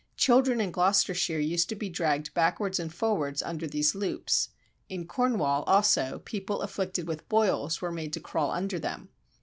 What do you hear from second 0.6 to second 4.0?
in Gloucestershire used to be dragged backwards and forwards under these